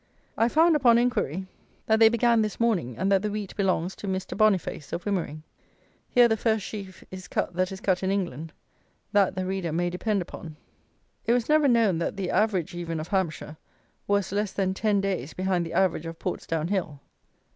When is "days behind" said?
15.01-15.67